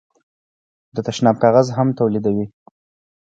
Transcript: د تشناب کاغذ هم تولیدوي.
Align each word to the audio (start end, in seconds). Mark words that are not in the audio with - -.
د 0.95 0.97
تشناب 1.07 1.35
کاغذ 1.43 1.67
هم 1.77 1.87
تولیدوي. 1.99 2.45